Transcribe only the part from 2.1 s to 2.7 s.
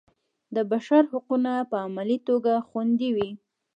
توګه